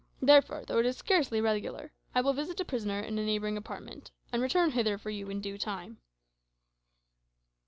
[0.19, 4.09] Therefore, though it is scarcely regular, I will visit a prisoner in a neighbouring apartment,
[4.33, 5.99] and return hither for you in due time."